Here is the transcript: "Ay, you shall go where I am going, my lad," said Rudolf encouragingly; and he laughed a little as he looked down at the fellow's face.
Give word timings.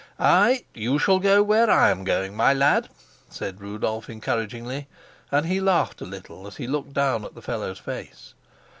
"Ay, 0.19 0.63
you 0.73 0.97
shall 0.97 1.19
go 1.19 1.43
where 1.43 1.69
I 1.69 1.91
am 1.91 2.03
going, 2.03 2.35
my 2.35 2.55
lad," 2.55 2.89
said 3.29 3.61
Rudolf 3.61 4.09
encouragingly; 4.09 4.87
and 5.31 5.45
he 5.45 5.59
laughed 5.59 6.01
a 6.01 6.05
little 6.05 6.47
as 6.47 6.55
he 6.55 6.65
looked 6.65 6.93
down 6.95 7.23
at 7.23 7.35
the 7.35 7.39
fellow's 7.43 7.77
face. 7.77 8.33